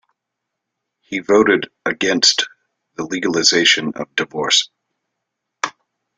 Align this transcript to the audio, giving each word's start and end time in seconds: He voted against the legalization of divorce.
He 1.01 1.19
voted 1.19 1.67
against 1.85 2.49
the 2.95 3.03
legalization 3.05 3.93
of 3.95 4.15
divorce. 4.15 4.71